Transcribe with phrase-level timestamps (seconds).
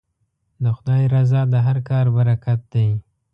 [0.63, 2.87] د خدای رضا د هر کار برکت دی.